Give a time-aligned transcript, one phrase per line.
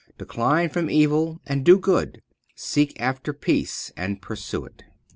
[0.17, 2.23] Decline from evil, and do good;
[2.55, 4.81] seek after peace and pursue it."